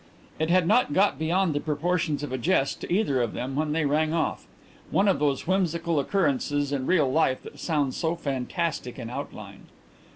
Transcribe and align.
It 0.39 0.49
had 0.49 0.65
not 0.65 0.93
got 0.93 1.19
beyond 1.19 1.53
the 1.53 1.59
proportions 1.59 2.23
of 2.23 2.31
a 2.31 2.37
jest 2.39 2.81
to 2.81 2.91
either 2.91 3.21
of 3.21 3.33
them 3.33 3.55
when 3.55 3.71
they 3.71 3.85
rang 3.85 4.15
off 4.15 4.47
one 4.89 5.07
of 5.07 5.19
those 5.19 5.45
whimsical 5.45 5.99
occurrences 5.99 6.71
in 6.71 6.87
real 6.87 7.11
life 7.11 7.43
that 7.43 7.59
sound 7.59 7.93
so 7.93 8.15
fantastic 8.15 8.97
in 8.97 9.11
outline. 9.11 9.65